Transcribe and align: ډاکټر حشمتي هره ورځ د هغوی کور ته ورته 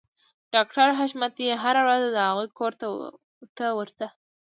ډاکټر 0.53 0.87
حشمتي 0.99 1.47
هره 1.63 1.81
ورځ 1.87 2.03
د 2.11 2.17
هغوی 2.27 2.47
کور 2.57 2.71
ته 3.57 3.67
ورته 3.77 4.07